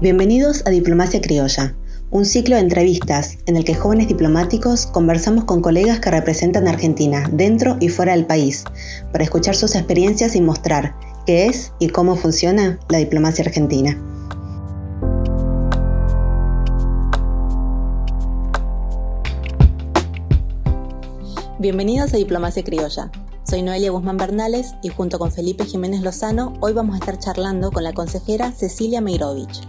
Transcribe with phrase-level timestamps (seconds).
[0.00, 1.74] Bienvenidos a Diplomacia Criolla,
[2.10, 6.70] un ciclo de entrevistas en el que jóvenes diplomáticos conversamos con colegas que representan a
[6.70, 8.64] Argentina dentro y fuera del país,
[9.12, 10.94] para escuchar sus experiencias y mostrar
[11.26, 14.02] qué es y cómo funciona la diplomacia argentina.
[21.58, 23.10] Bienvenidos a Diplomacia Criolla.
[23.44, 27.70] Soy Noelia Guzmán Bernales y junto con Felipe Jiménez Lozano hoy vamos a estar charlando
[27.70, 29.60] con la consejera Cecilia Meirovich.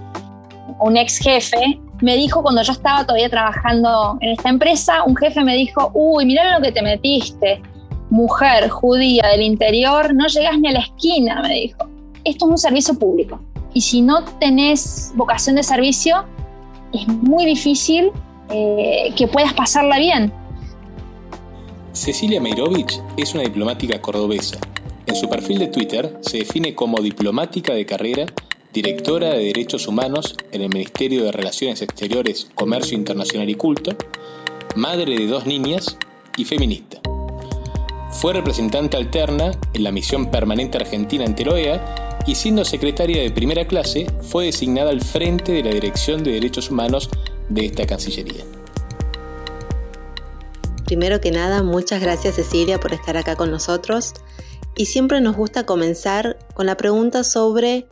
[0.81, 5.43] Un ex jefe me dijo cuando yo estaba todavía trabajando en esta empresa, un jefe
[5.43, 7.61] me dijo, uy, mira lo que te metiste,
[8.09, 11.87] mujer judía del interior, no llegas ni a la esquina, me dijo.
[12.23, 13.39] Esto es un servicio público
[13.73, 16.25] y si no tenés vocación de servicio,
[16.93, 18.11] es muy difícil
[18.49, 20.33] eh, que puedas pasarla bien
[21.93, 24.57] Cecilia Meirovich es una diplomática cordobesa.
[25.05, 28.25] En su perfil de Twitter se define como diplomática de carrera,
[28.73, 33.95] directora de Derechos Humanos en el Ministerio de Relaciones Exteriores, Comercio Internacional y Culto,
[34.75, 35.97] madre de dos niñas
[36.37, 37.01] y feminista.
[38.11, 43.67] Fue representante alterna en la misión permanente argentina en Teroea y siendo secretaria de primera
[43.67, 47.09] clase fue designada al frente de la Dirección de Derechos Humanos
[47.49, 48.43] de esta Cancillería.
[50.85, 54.13] Primero que nada, muchas gracias Cecilia por estar acá con nosotros.
[54.75, 57.87] Y siempre nos gusta comenzar con la pregunta sobre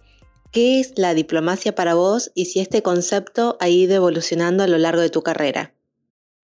[0.52, 4.78] qué es la diplomacia para vos y si este concepto ha ido evolucionando a lo
[4.78, 5.73] largo de tu carrera.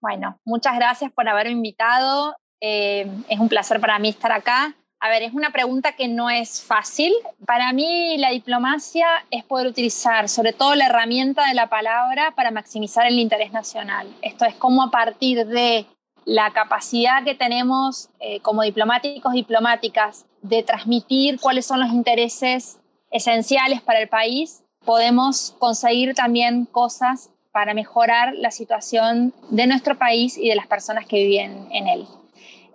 [0.01, 2.35] Bueno, muchas gracias por haberme invitado.
[2.61, 4.75] Eh, es un placer para mí estar acá.
[4.99, 7.13] A ver, es una pregunta que no es fácil.
[7.45, 12.51] Para mí la diplomacia es poder utilizar sobre todo la herramienta de la palabra para
[12.51, 14.07] maximizar el interés nacional.
[14.21, 15.85] Esto es como a partir de
[16.25, 22.79] la capacidad que tenemos eh, como diplomáticos diplomáticas de transmitir cuáles son los intereses
[23.16, 30.38] esenciales para el país, podemos conseguir también cosas para mejorar la situación de nuestro país
[30.38, 32.06] y de las personas que viven en él.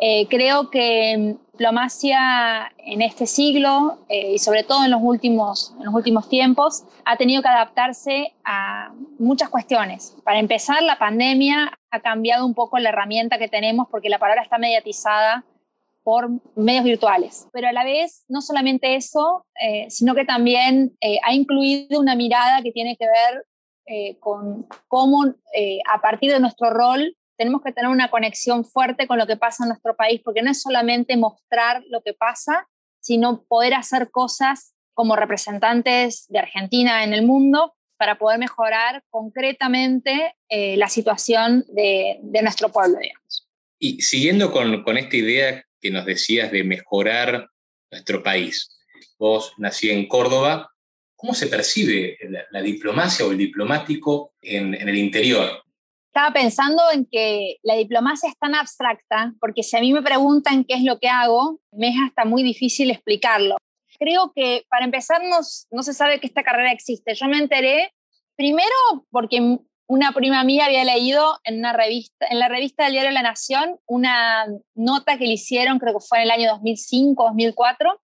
[0.00, 5.84] Eh, creo que diplomacia en este siglo eh, y sobre todo en los, últimos, en
[5.84, 10.16] los últimos tiempos ha tenido que adaptarse a muchas cuestiones.
[10.24, 14.42] Para empezar, la pandemia ha cambiado un poco la herramienta que tenemos porque la palabra
[14.42, 15.44] está mediatizada
[16.02, 17.48] por medios virtuales.
[17.52, 22.62] Pero a la vez, no solamente eso, eh, sino que también ha incluido una mirada
[22.62, 23.44] que tiene que ver
[24.20, 29.26] con cómo a partir de nuestro rol tenemos que tener una conexión fuerte con lo
[29.26, 32.68] que pasa en nuestro país, porque no es solamente mostrar lo que pasa,
[33.00, 40.34] sino poder hacer cosas como representantes de Argentina en el mundo para poder mejorar concretamente
[40.50, 43.48] eh, la situación de, nuestro pueblo, digamos.
[43.78, 47.48] Y siguiendo con, con, esta idea que nos decías de mejorar
[47.90, 48.68] nuestro país,
[49.18, 50.70] vos nací en Córdoba,
[51.16, 52.16] ¿cómo se percibe
[52.50, 55.62] la, diplomacia o el diplomático en, el interior?
[56.06, 60.64] estaba pensando en que la diplomacia es tan abstracta, porque si a mí me preguntan
[60.64, 63.56] qué es lo que hago, me es hasta muy difícil explicarlo.
[63.96, 67.14] Creo que para empezar no, se sabe que esta carrera existe.
[67.14, 67.92] Yo me enteré
[68.34, 68.74] primero
[69.10, 69.58] porque
[69.90, 74.46] una prima mía había leído en la revista del diario La Nación, una
[74.76, 78.00] nota que le hicieron, creo que fue en el año 2005, 2004,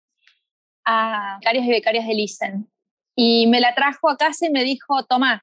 [0.84, 2.68] a becarios y becarias de Lisen.
[3.14, 5.42] Y me la trajo a casa y me dijo, Tomás,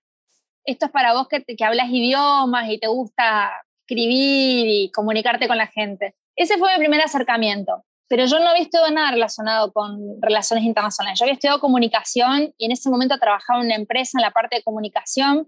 [0.65, 3.49] esto es para vos que, que hablas idiomas y te gusta
[3.87, 6.13] escribir y comunicarte con la gente.
[6.35, 7.85] Ese fue mi primer acercamiento.
[8.09, 11.17] Pero yo no había estudiado nada relacionado con relaciones internacionales.
[11.17, 14.57] Yo había estudiado comunicación y en ese momento trabajaba en una empresa en la parte
[14.57, 15.47] de comunicación.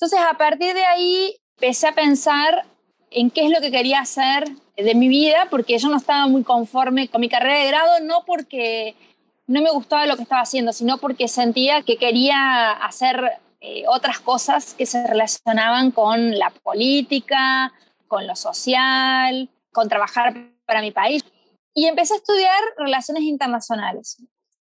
[0.00, 2.64] Entonces, a partir de ahí, empecé a pensar
[3.10, 6.42] en qué es lo que quería hacer de mi vida, porque yo no estaba muy
[6.42, 8.94] conforme con mi carrera de grado, no porque
[9.46, 14.20] no me gustaba lo que estaba haciendo, sino porque sentía que quería hacer eh, otras
[14.20, 17.70] cosas que se relacionaban con la política,
[18.08, 20.34] con lo social, con trabajar
[20.64, 21.22] para mi país.
[21.74, 24.16] Y empecé a estudiar relaciones internacionales.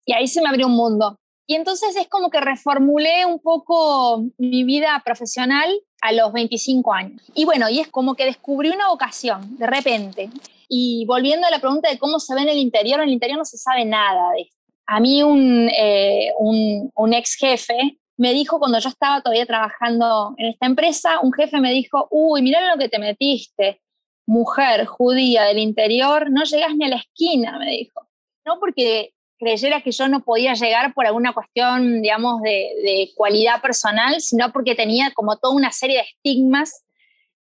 [0.06, 1.18] Y ahí se me abrió un mundo.
[1.50, 5.68] Y entonces es como que reformulé un poco mi vida profesional
[6.00, 7.24] a los 25 años.
[7.34, 10.30] Y bueno, y es como que descubrí una vocación de repente.
[10.68, 13.40] Y volviendo a la pregunta de cómo se ve en el interior, en el interior
[13.40, 14.56] no se sabe nada de esto.
[14.86, 20.50] A mí un, eh, un, ex jefe me dijo cuando yo estaba todavía trabajando en
[20.50, 23.81] esta empresa, un jefe me dijo, uy, mira lo que te metiste,
[24.28, 28.07] mujer judía del interior, no llegas ni a la esquina, me dijo.
[28.46, 34.19] No porque creyera que yo no podía llegar por alguna cuestión, digamos, de, cualidad personal,
[34.21, 36.83] sino porque tenía como toda una serie de estigmas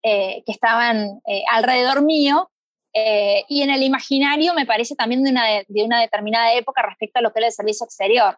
[0.01, 2.49] eh, que estaban eh, alrededor mío
[2.93, 7.19] eh, y en el imaginario me parece también de una, de una determinada época respecto
[7.19, 8.37] a lo que era el servicio exterior.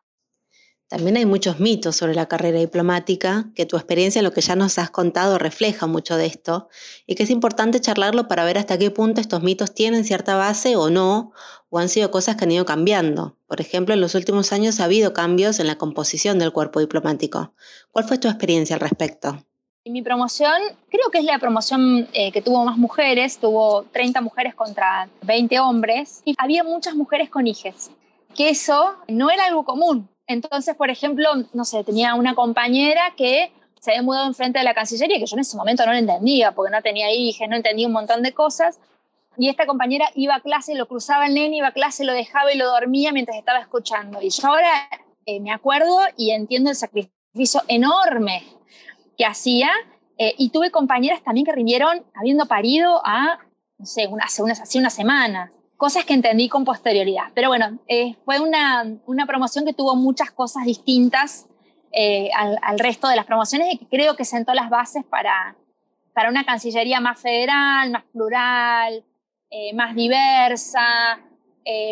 [0.92, 4.58] También hay muchos mitos sobre la carrera diplomática, que tu experiencia en lo que ya
[4.58, 6.68] nos has contado refleja mucho de esto,
[7.08, 10.76] y que es importante charlarlo para ver hasta qué punto estos mitos tienen cierta base
[10.76, 11.32] o no,
[11.70, 13.38] o han sido cosas que han ido cambiando.
[13.48, 17.54] Por ejemplo, en los últimos años ha habido cambios en la composición del cuerpo diplomático.
[17.92, 19.46] ¿Cuál fue tu experiencia al respecto?
[19.86, 24.56] Mi promoción, creo que es la promoción eh, que tuvo más mujeres, tuvo 30 mujeres
[24.56, 27.92] contra 20 hombres, y había muchas mujeres con hijes,
[28.36, 30.11] que eso no era algo común.
[30.32, 34.74] Entonces, por ejemplo, no sé, tenía una compañera que se había mudado enfrente de la
[34.74, 37.88] Cancillería, que yo en ese momento no lo entendía, porque no tenía hijas, no entendía
[37.88, 38.80] un montón de cosas.
[39.38, 42.54] Y esta compañera iba a clase, lo cruzaba el nene, iba a clase, lo dejaba
[42.54, 44.22] y lo dormía mientras estaba escuchando.
[44.22, 44.70] Y yo ahora
[45.26, 48.44] eh, me acuerdo y entiendo el sacrificio enorme
[49.18, 49.70] que hacía.
[50.18, 53.40] Eh, y tuve compañeras también que rindieron habiendo parido a,
[53.78, 55.52] no sé, una, hace, una, hace una semana
[55.82, 57.32] cosas que entendí con posterioridad.
[57.34, 61.48] Pero bueno, eh, fue una, una, promoción que tuvo muchas cosas distintas
[61.92, 65.58] eh, al, resto de las promociones y que creo que sentó las bases para,
[66.14, 69.04] para una Cancillería más federal, más plural,
[69.50, 71.20] eh, más diversa,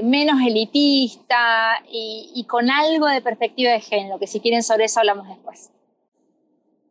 [0.04, 5.00] menos elitista y, y con algo de perspectiva de género, que si quieren sobre eso
[5.00, 5.72] hablamos después.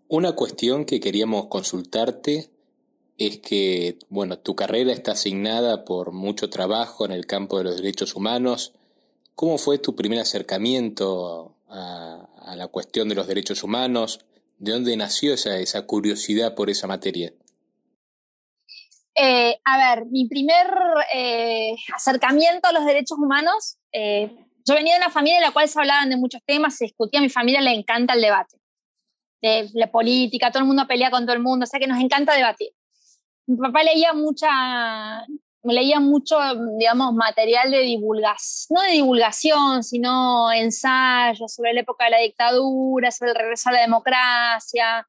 [0.08, 2.50] Una cuestión que queríamos consultarte
[3.18, 7.76] es que, bueno, tu carrera está asignada por mucho trabajo en el campo de los
[7.76, 8.74] derechos humanos.
[9.34, 14.20] ¿Cómo fue tu primer acercamiento a, a la cuestión de los derechos humanos?
[14.58, 17.32] ¿De dónde nació esa, esa curiosidad por esa materia?
[19.16, 20.68] Eh, a ver, mi primer
[21.12, 24.30] eh, acercamiento a los derechos humanos, eh,
[24.64, 27.18] yo venía de una familia en la cual se hablaban de muchos temas, se discutía,
[27.18, 28.56] a mi familia le encanta el debate,
[29.42, 32.00] de la política, todo el mundo pelea con todo el mundo, o sea que nos
[32.00, 32.70] encanta debatir
[33.48, 35.26] mi papá leía mucha,
[35.62, 36.38] leía mucho,
[36.78, 43.10] digamos, material de divulgación, no de divulgación, sino ensayos sobre la época de la dictadura,
[43.10, 45.08] sobre el regreso a la democracia,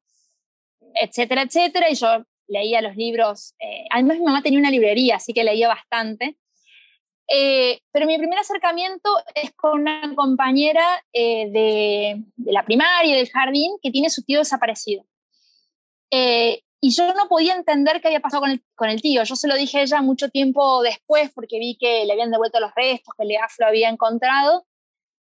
[0.94, 1.90] etcétera, etcétera.
[1.90, 5.68] Y yo leía los libros, eh, además mi mamá tenía una librería, así que leía
[5.68, 6.38] bastante.
[7.28, 13.72] Eh, pero mi primer acercamiento es con una compañera eh, de, la primaria, del jardín,
[13.82, 15.04] que tiene su tío desaparecido.
[16.80, 19.22] Y yo no podía entender qué había pasado con el, con el, tío.
[19.24, 22.58] Yo se lo dije a ella mucho tiempo después porque vi que le habían devuelto
[22.58, 24.66] los restos, que Leaf lo había encontrado.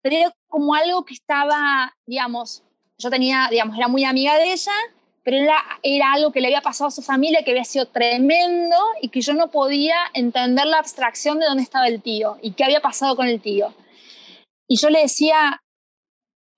[0.00, 2.62] Pero era como algo que estaba, digamos,
[2.96, 4.72] yo tenía, digamos, era muy amiga de ella,
[5.25, 8.76] pero era, era algo que le había pasado a su familia, que había sido tremendo
[9.02, 12.64] y que yo no podía entender la abstracción de dónde estaba el tío y qué
[12.64, 13.75] había pasado con el tío.
[14.69, 15.60] Y yo le decía,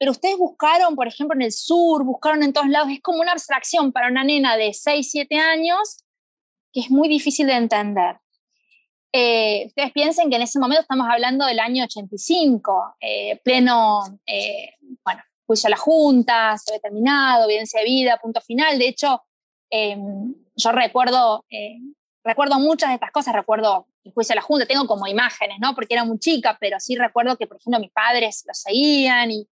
[0.00, 3.32] pero ustedes buscaron, por ejemplo, en el sur, buscaron en todos lados, es como una
[3.32, 5.98] abstracción para una nena de 6, 7 años
[6.72, 8.16] que es muy difícil de entender.
[9.12, 14.70] Eh, ustedes piensen que en ese momento estamos hablando del año 85, eh, pleno, eh,
[15.04, 18.78] bueno, juicio a la Junta, se había terminado, evidencia de vida, punto final.
[18.78, 19.22] De hecho,
[19.68, 21.44] em, yo recuerdo,
[22.24, 25.74] recuerdo muchas de estas cosas, recuerdo el juicio a la Junta, tengo como imágenes, ¿no?
[25.74, 29.46] Porque era muy chica, pero sí recuerdo que, por ejemplo, mis padres lo seguían y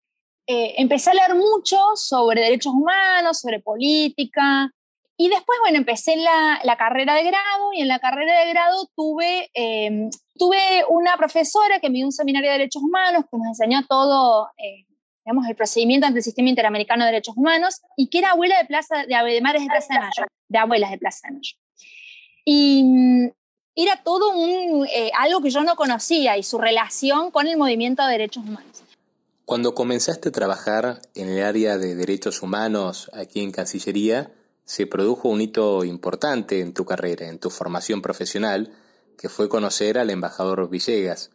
[0.48, 4.72] eh, empecé a leer mucho sobre derechos humanos, sobre política,
[5.20, 8.88] y después, bueno, empecé la, la carrera de grado y en la carrera de grado
[8.94, 13.48] tuve, eh, tuve una profesora que me dio un seminario de derechos humanos que nos
[13.48, 14.86] enseñó todo, eh,
[15.24, 18.66] digamos, el procedimiento ante el Sistema Interamericano de Derechos Humanos y que era abuela de,
[18.66, 21.56] plaza, de, de madres de Plaza de Mayo, de abuelas de Plaza de Mayo.
[22.44, 23.32] Y
[23.74, 28.06] era todo un, eh, algo que yo no conocía y su relación con el movimiento
[28.06, 28.84] de derechos humanos.
[29.48, 34.30] Cuando comenzaste a trabajar en el área de derechos humanos aquí en Cancillería,
[34.66, 38.76] se produjo un hito importante en tu carrera, en tu formación profesional,
[39.16, 41.30] que fue conocer al embajador Villegas,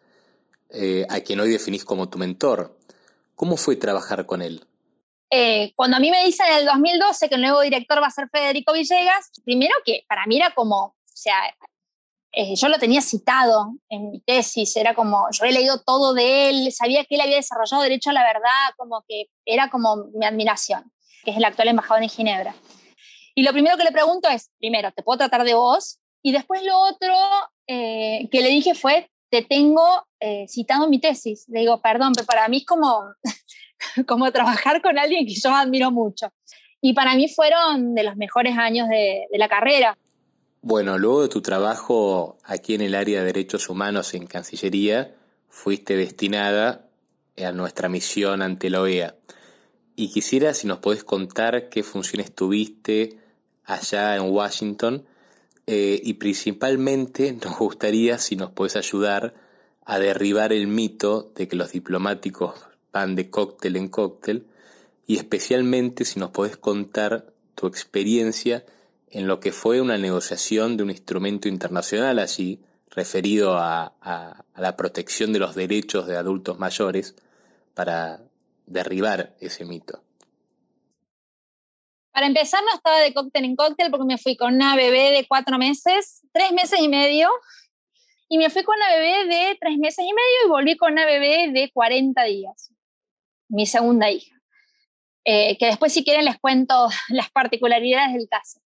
[0.69, 2.77] eh, a quien hoy definís como tu mentor.
[3.33, 4.63] ¿Cómo fue trabajar con él?
[5.31, 8.11] Eh, cuando a mí me dicen en el 2012 que el nuevo director va a
[8.11, 11.33] ser Federico Villegas, primero que para mí era como, o sea,
[12.35, 16.49] eh, yo lo tenía citado en mi tesis, era como, yo he leído todo de
[16.49, 20.25] él, sabía que él había desarrollado derecho a la verdad, como que era como mi
[20.25, 20.91] admiración,
[21.23, 22.55] que es el actual embajador en Ginebra.
[23.35, 25.99] Y lo primero que le pregunto es, primero, ¿te puedo tratar de vos?
[26.23, 27.15] Y después lo otro
[27.67, 31.45] eh, que le dije fue, te tengo eh, citado en mi tesis.
[31.49, 33.03] Le digo, perdón, pero para mí es como,
[34.07, 36.29] como trabajar con alguien que yo admiro mucho.
[36.81, 39.97] Y para mí fueron de los mejores años de, de la carrera.
[40.65, 45.13] Bueno, luego de tu trabajo aquí en el área de derechos humanos en Cancillería,
[45.49, 46.87] fuiste destinada
[47.37, 49.17] a nuestra misión ante la OEA.
[49.97, 53.17] Y quisiera si nos podés contar qué funciones tuviste
[53.65, 55.03] allá en Washington
[55.67, 59.33] eh, y principalmente nos gustaría si nos podés ayudar
[59.83, 62.55] a derribar el mito de que los diplomáticos
[62.93, 64.47] van de cóctel en cóctel
[65.07, 68.63] y especialmente si nos podés contar tu experiencia
[69.13, 74.75] en lo que fue una negociación de un instrumento internacional así referido a, a la
[74.75, 77.15] protección de los derechos de adultos mayores
[77.75, 78.21] para
[78.65, 80.03] derribar ese mito.
[82.11, 85.25] Para empezar, no estaba de cóctel en cóctel porque me fui con una bebé de
[85.27, 87.29] cuatro meses, tres meses y medio,
[88.29, 91.05] y me fui con una bebé de tres meses y medio y volví con una
[91.05, 92.71] bebé de 40 días,
[93.47, 94.35] mi segunda hija.
[95.25, 98.59] Eh, que después si quieren les cuento las particularidades del caso.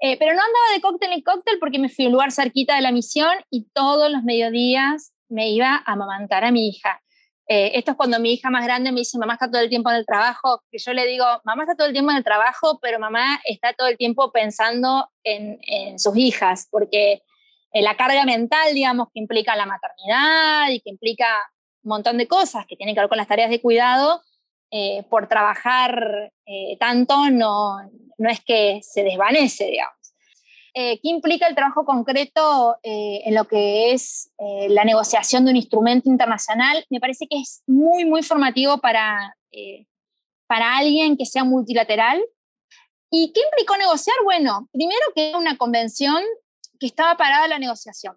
[0.00, 2.76] Eh, pero no andaba de cóctel en cóctel porque me fui a un lugar cerquita
[2.76, 7.00] de la misión y todos los mediodías me iba a amamantar a mi hija.
[7.48, 9.88] Eh, esto es cuando mi hija más grande me dice, mamá está todo el tiempo
[9.90, 12.78] en el trabajo, que yo le digo, mamá está todo el tiempo en el trabajo,
[12.82, 17.22] pero mamá está todo el tiempo pensando en, en sus hijas, porque
[17.72, 21.26] eh, la carga mental, digamos, que implica la maternidad y que implica
[21.84, 24.22] un montón de cosas que tienen que ver con las tareas de cuidado,
[24.70, 26.32] eh, por trabajar
[26.78, 27.78] tanto no,
[28.18, 29.96] no es que se desvanece, digamos.
[30.78, 35.52] Eh, ¿qué implica el trabajo concreto eh, en lo que es eh, la negociación de
[35.52, 36.84] un instrumento internacional?
[36.90, 39.34] Me parece que es muy, muy formativo para,
[40.46, 42.22] para alguien que sea multilateral.
[43.10, 44.16] ¿Y qué implicó negociar?
[44.22, 46.22] Bueno, primero que era una convención
[46.78, 48.14] que estaba parada la negociación.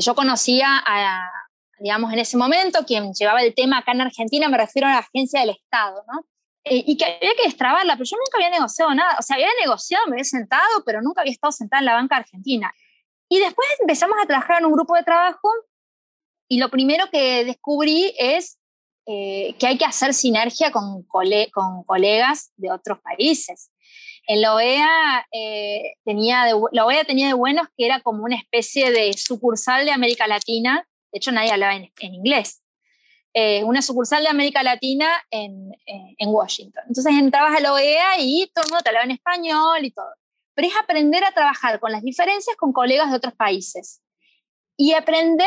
[0.00, 1.30] yo conocía a,
[1.78, 4.98] digamos, en ese momento, quien llevaba el tema acá en Argentina, me refiero a la
[4.98, 6.26] agencia del Estado, ¿no?
[6.64, 9.16] Eh, y que había que destrabarla, pero yo nunca había negociado nada.
[9.18, 12.16] O sea, había negociado, me había sentado, pero nunca había estado sentada en la banca
[12.16, 12.74] argentina.
[13.28, 15.48] Y después empezamos a trabajar en un grupo de trabajo
[16.48, 18.58] y lo primero que descubrí es
[19.06, 23.70] eh, que hay que hacer sinergia con, con colegas de otros países.
[24.28, 28.36] En la OEA, eh, tenía de, la OEA tenía de buenos que era como una
[28.36, 30.88] especie de sucursal de América Latina.
[31.16, 32.62] De hecho, nadie hablaba en inglés.
[33.38, 35.70] Eh, una sucursal de América Latina en,
[36.26, 36.84] Washington.
[36.88, 40.08] Entonces entrabas a la OEA y todo el mundo te hablaba en español y todo.
[40.54, 44.00] Pero es aprender a trabajar con las diferencias con colegas de otros países.
[44.78, 45.46] Y aprender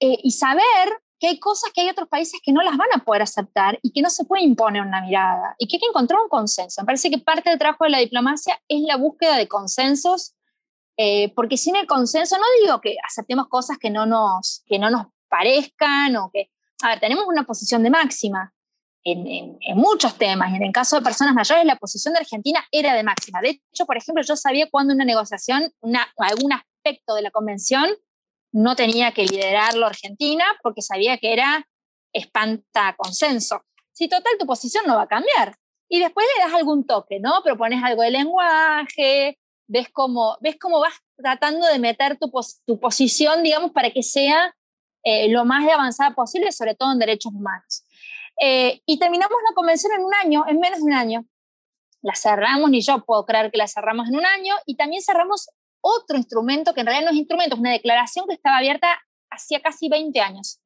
[0.00, 3.02] eh, y saber que hay cosas que hay otros países que no las van a
[3.02, 6.20] poder aceptar y que no se puede imponer una mirada y que hay que encontrar
[6.20, 6.82] un consenso.
[6.82, 10.34] Me parece que parte del trabajo de la diplomacia es la búsqueda de consensos,
[11.34, 15.06] porque sin el consenso, no digo que aceptemos cosas que no nos, que no nos
[15.28, 16.50] parezcan o que,
[16.82, 18.52] a ver, tenemos una posición de máxima
[19.12, 23.02] en, muchos temas, en el caso de personas mayores, la posición de Argentina era de
[23.02, 23.40] máxima.
[23.40, 25.72] De hecho, por ejemplo, yo sabía cuando una negociación,
[26.18, 27.90] algún aspecto de la convención,
[28.52, 31.66] no tenía que liderarlo Argentina, porque sabía que era
[32.12, 33.62] espanta consenso.
[33.92, 35.54] Si total, tu posición no va a cambiar.
[35.88, 37.42] Y después le das algún toque, ¿no?
[37.42, 39.38] Propones algo de lenguaje,
[39.68, 42.30] ves cómo, ves cómo vas tratando de meter tu,
[42.66, 44.54] tu posición, digamos, para que sea
[45.04, 47.84] eh, lo más de avanzada posible, sobre todo en derechos humanos.
[48.40, 51.24] Eh, y terminamos la convención en un año, en menos de un año.
[52.02, 55.50] La cerramos, ni yo puedo creer que la cerramos en un año, y también cerramos
[55.80, 58.88] otro instrumento, que en realidad no es instrumento, es una declaración que estaba abierta
[59.30, 60.60] hacía casi 20 años,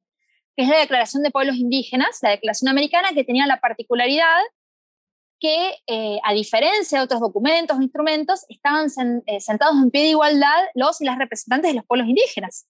[0.55, 4.39] que es la Declaración de Pueblos Indígenas, la Declaración Americana, que tenía la particularidad
[5.43, 10.63] que, eh, a diferencia de otros documentos o instrumentos, estaban sentados en pie de igualdad
[10.73, 12.65] los y las representantes de los pueblos indígenas.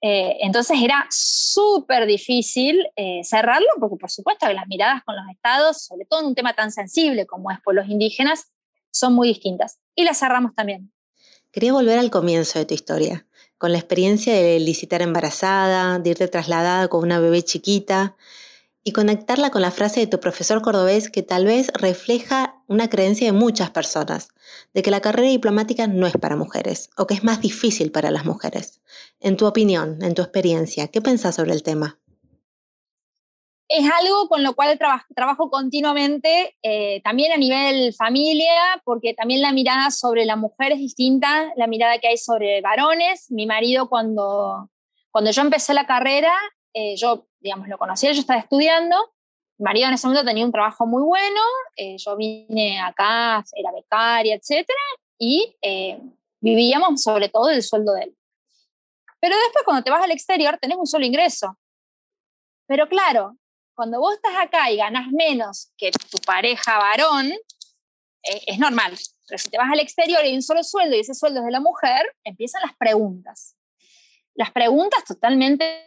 [0.00, 5.24] Eh, entonces era súper difícil eh, cerrarlo porque por supuesto que las miradas con los
[5.30, 8.46] estados, sobre todo en un tema tan sensible como es pueblos indígenas,
[8.90, 9.78] son muy distintas.
[9.94, 10.90] Y las cerramos también.
[11.50, 13.26] Quería volver al comienzo de tu historia,
[13.58, 18.16] con la experiencia de licitar embarazada, de irte trasladada con una bebé chiquita
[18.84, 23.26] y conectarla con la frase de tu profesor cordobés que tal vez refleja una creencia
[23.26, 24.28] de muchas personas,
[24.72, 28.10] de que la carrera diplomática no es para mujeres o que es más difícil para
[28.10, 28.80] las mujeres.
[29.20, 31.98] En tu opinión, en tu experiencia, ¿qué pensás sobre el tema?
[33.68, 34.78] Es algo con lo cual
[35.14, 40.78] trabajo continuamente, eh, también a nivel familia, porque también la mirada sobre la mujer es
[40.78, 43.30] distinta, la mirada que hay sobre varones.
[43.30, 44.70] Mi marido cuando,
[45.10, 46.32] cuando yo empecé la carrera,
[46.72, 48.96] eh, yo digamos, lo conocía, yo estaba estudiando,
[49.58, 51.40] mi marido en ese momento tenía un trabajo muy bueno,
[51.76, 54.78] eh, yo vine acá, era becaria, etcétera,
[55.18, 56.00] y eh,
[56.40, 58.16] vivíamos sobre todo del sueldo de él.
[59.20, 61.58] Pero después cuando te vas al exterior tenés un solo ingreso.
[62.66, 63.36] Pero claro,
[63.74, 67.32] cuando vos estás acá y ganas menos que tu pareja varón,
[68.22, 68.96] es normal.
[69.26, 71.46] Pero si te vas al exterior y hay un solo sueldo y ese sueldo es
[71.46, 73.56] de la mujer, empiezan las preguntas.
[74.34, 75.82] Las preguntas totalmente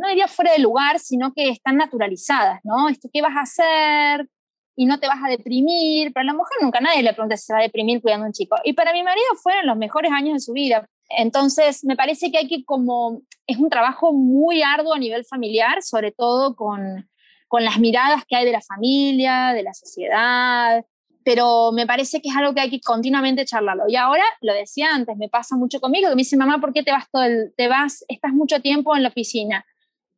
[0.00, 2.88] no diría fuera de lugar, sino que están naturalizadas, ¿no?
[2.88, 4.28] Esto, ¿qué vas a hacer?
[4.76, 6.12] Y no te vas a deprimir.
[6.12, 8.32] Para la mujer nunca nadie le pregunta si se va a deprimir cuidando a un
[8.32, 8.56] chico.
[8.64, 10.88] Y para mi marido fueron los mejores años de su vida.
[11.10, 15.82] Entonces, me parece que hay que como, es un trabajo muy arduo a nivel familiar,
[15.82, 17.08] sobre todo con,
[17.48, 20.84] con las miradas que hay de la familia, de la sociedad,
[21.24, 23.84] pero me parece que es algo que hay que continuamente charlarlo.
[23.88, 26.82] Y ahora, lo decía antes, me pasa mucho conmigo, que me dice, mamá, ¿por qué
[26.82, 29.66] te vas todo el, te vas, estás mucho tiempo en la oficina?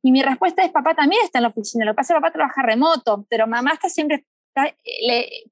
[0.02, 2.20] Y mi respuesta es, papá también está en la oficina, lo que pasa es que
[2.20, 4.26] papá trabaja remoto, pero mamá está siempre,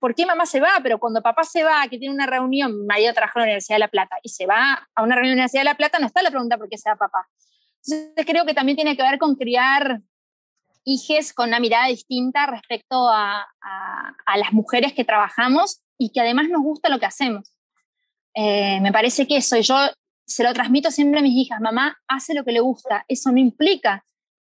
[0.00, 0.80] ¿por qué mamá se va?
[0.82, 3.80] Pero cuando papá se va, que tiene una reunión, María trabaja en la Universidad de
[3.80, 6.06] La Plata, y se va a una reunión en la Universidad de La Plata, no
[6.06, 7.28] está la pregunta por qué se va papá.
[7.86, 10.00] Entonces creo que también tiene que ver con criar
[10.84, 16.48] hijes con una mirada distinta respecto a, a, las mujeres que trabajamos y que además
[16.48, 17.52] nos gusta lo que hacemos.
[18.34, 19.76] Eh, me parece que eso, yo
[20.26, 23.38] se lo transmito siempre a mis hijas, mamá hace lo que le gusta, eso no
[23.38, 24.04] implica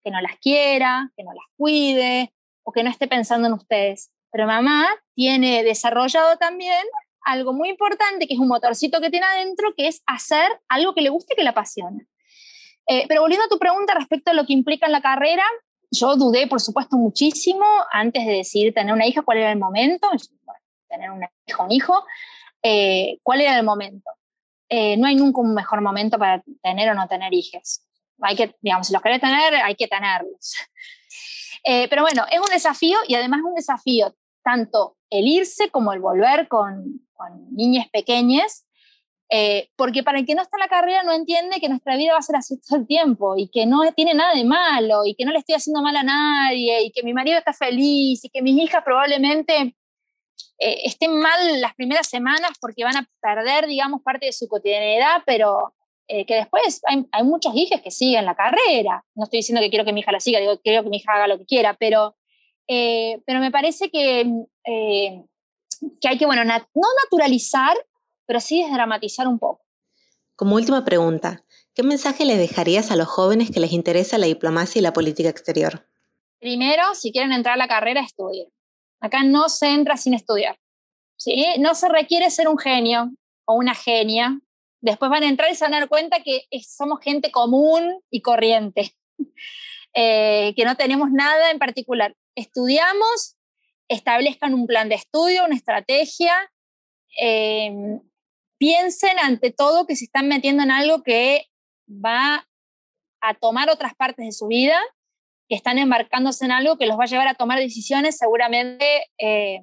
[0.10, 4.12] que no las quiera, que no las cuide o que no esté pensando en ustedes.
[4.32, 6.84] Pero mamá tiene desarrollado también
[7.22, 11.01] algo muy importante, que es un motorcito que tiene adentro, que es hacer algo que
[11.01, 12.08] le guste y que le apasione.
[12.88, 15.44] Eh, pero volviendo a tu pregunta respecto a lo que implica en la carrera,
[15.92, 20.10] yo dudé, por supuesto, muchísimo antes de decidir tener una hija, cuál era el momento,
[20.88, 22.04] tener una hija, un hijo,
[22.63, 24.10] eh, cuál era el momento.
[24.70, 27.84] Eh, no hay nunca un mejor momento para tener o no tener hijos
[28.22, 30.56] hay que, digamos, si los querés tener, hay que tenerlos.
[31.64, 35.92] Eh, pero bueno, es un desafío y además es un desafío tanto el irse como
[35.92, 38.66] el volver con, con niñas pequeñas,
[39.32, 42.14] eh, porque para el que no está en la carrera no entiende que nuestra vida
[42.14, 45.14] va a ser así todo el tiempo y que no tiene nada de malo y
[45.14, 48.30] que no le estoy haciendo mal a nadie y que mi marido está feliz y
[48.30, 49.76] que mis hijas probablemente
[50.58, 55.22] eh, estén mal las primeras semanas porque van a perder, digamos, parte de su cotidianidad,
[55.26, 55.76] pero
[56.12, 59.06] eh, que después hay, muchos hijos que siguen la carrera.
[59.13, 61.13] No estoy diciendo que quiero que mi hija la siga, digo, quiero que mi hija
[61.13, 62.18] haga lo que quiera, pero,
[62.68, 64.22] eh, pero me parece que,
[64.66, 65.24] eh,
[66.01, 66.54] que hay que, bueno, no
[67.04, 67.78] naturalizar,
[68.25, 69.62] pero sí desdramatizar un poco.
[70.36, 74.80] Como última pregunta, ¿qué mensaje le dejarías a los jóvenes que les interesa la diplomacia
[74.80, 75.88] y la política exterior?
[76.39, 78.48] Primero, si quieren entrar a la carrera, estudien.
[79.00, 80.58] Acá no se entra sin estudiar.
[81.18, 81.46] ¿sí?
[81.60, 83.12] No se requiere ser un genio
[83.45, 84.39] o una genia
[84.82, 88.22] después van a entrar y se van a dar cuenta que somos gente común y
[88.22, 88.94] corriente,
[89.94, 92.15] eh, que no tenemos nada en particular.
[92.36, 93.38] Estudiamos,
[93.88, 96.34] establezcan un plan de estudio, una estrategia,
[97.18, 98.00] em,
[98.58, 101.46] piensen ante todo que se están metiendo en algo que
[101.89, 102.48] va
[103.22, 104.80] a tomar otras partes de su vida,
[105.48, 109.62] que están embarcándose en algo que los va a llevar a tomar decisiones seguramente eh,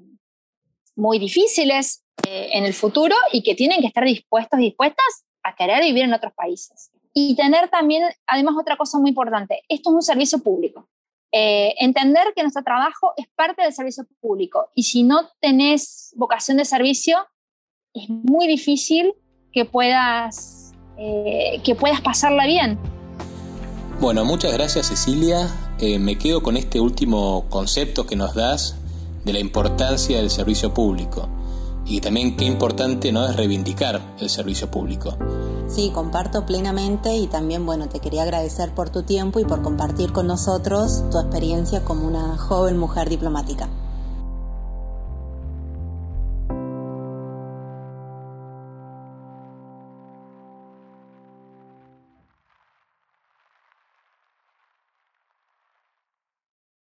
[0.97, 5.83] muy difíciles, eh, en el futuro y que tienen que estar dispuestos, dispuestas a querer
[5.83, 6.91] vivir en otros países.
[7.13, 10.89] Y tener también, además, otra cosa muy importante, esto es un servicio público.
[11.31, 16.57] Eh, entender que nuestro trabajo es parte del servicio público y si no tenés vocación
[16.57, 17.19] de servicio,
[17.93, 19.13] es muy difícil
[19.53, 22.79] que puedas, eh, que puedas pasarla bien.
[24.01, 25.49] Bueno, muchas gracias Cecilia.
[26.01, 28.77] me quedo con este último concepto que nos das
[29.25, 31.29] de la importancia del servicio público
[31.87, 35.17] y también qué importante no es reivindicar el servicio público.
[35.69, 40.13] Sí, comparto plenamente y también, bueno, te quería agradecer por tu tiempo y por compartir
[40.13, 43.69] con nosotros tu experiencia como una joven mujer diplomática.